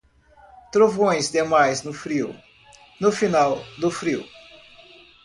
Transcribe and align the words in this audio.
Trovões 0.71 1.31
demais 1.31 1.83
no 1.83 1.93
frio, 1.93 2.33
no 2.99 3.11
final 3.11 3.63
do 3.79 3.91
frio. 3.91 4.25